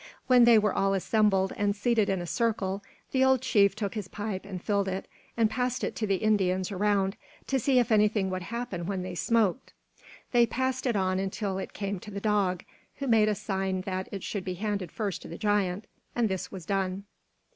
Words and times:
When 0.25 0.45
they 0.45 0.57
were 0.57 0.73
all 0.73 0.95
assembled 0.95 1.53
and 1.57 1.75
seated 1.75 2.09
in 2.09 2.21
a 2.21 2.25
circle, 2.25 2.81
the 3.11 3.23
old 3.23 3.41
chief 3.43 3.75
took 3.75 3.93
his 3.93 4.07
pipe 4.07 4.45
and 4.45 4.59
filled 4.59 4.87
it, 4.87 5.07
and 5.37 5.47
passed 5.47 5.83
it 5.83 5.95
to 5.97 6.07
the 6.07 6.15
Indians 6.15 6.71
around, 6.71 7.17
to 7.45 7.59
see 7.59 7.77
if 7.77 7.91
anything 7.91 8.31
would 8.31 8.41
happen 8.41 8.87
when 8.87 9.03
they 9.03 9.13
smoked. 9.13 9.73
They 10.31 10.47
passed 10.47 10.87
it 10.87 10.95
on 10.95 11.19
until 11.19 11.59
it 11.59 11.73
came 11.73 11.99
to 11.99 12.09
the 12.09 12.19
Dog, 12.19 12.63
who 12.95 13.05
made 13.05 13.29
a 13.29 13.35
sign 13.35 13.81
that 13.81 14.09
it 14.11 14.23
should 14.23 14.43
be 14.43 14.55
handed 14.55 14.91
first 14.91 15.21
to 15.21 15.27
the 15.27 15.37
giant, 15.37 15.85
and 16.15 16.29
this 16.29 16.51
was 16.51 16.65
done. 16.65 17.03